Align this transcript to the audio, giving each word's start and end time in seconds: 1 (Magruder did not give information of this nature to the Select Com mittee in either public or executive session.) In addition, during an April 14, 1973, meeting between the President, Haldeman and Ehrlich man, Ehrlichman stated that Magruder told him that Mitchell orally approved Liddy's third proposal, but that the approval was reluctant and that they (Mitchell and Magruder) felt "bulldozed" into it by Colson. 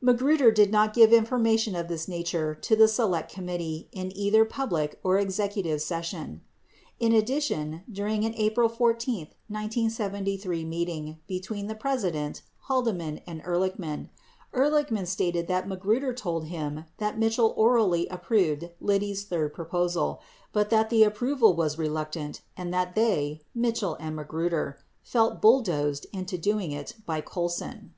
1 0.00 0.16
(Magruder 0.16 0.50
did 0.50 0.72
not 0.72 0.92
give 0.92 1.12
information 1.12 1.76
of 1.76 1.86
this 1.86 2.08
nature 2.08 2.56
to 2.56 2.74
the 2.74 2.88
Select 2.88 3.32
Com 3.32 3.46
mittee 3.46 3.86
in 3.92 4.10
either 4.16 4.44
public 4.44 4.98
or 5.04 5.16
executive 5.16 5.80
session.) 5.80 6.40
In 6.98 7.12
addition, 7.12 7.82
during 7.88 8.24
an 8.24 8.34
April 8.34 8.68
14, 8.68 9.28
1973, 9.46 10.64
meeting 10.64 11.20
between 11.28 11.68
the 11.68 11.76
President, 11.76 12.42
Haldeman 12.62 13.20
and 13.28 13.40
Ehrlich 13.44 13.78
man, 13.78 14.10
Ehrlichman 14.52 15.06
stated 15.06 15.46
that 15.46 15.68
Magruder 15.68 16.12
told 16.12 16.46
him 16.46 16.86
that 16.98 17.16
Mitchell 17.16 17.54
orally 17.56 18.08
approved 18.08 18.68
Liddy's 18.80 19.22
third 19.22 19.54
proposal, 19.54 20.20
but 20.52 20.68
that 20.70 20.90
the 20.90 21.04
approval 21.04 21.54
was 21.54 21.78
reluctant 21.78 22.40
and 22.56 22.74
that 22.74 22.96
they 22.96 23.40
(Mitchell 23.54 23.96
and 24.00 24.16
Magruder) 24.16 24.80
felt 25.04 25.40
"bulldozed" 25.40 26.06
into 26.12 26.58
it 26.58 26.94
by 27.06 27.20
Colson. 27.20 27.94